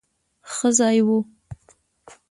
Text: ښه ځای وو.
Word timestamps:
ښه 0.53 0.69
ځای 0.77 0.99
وو. 1.07 1.17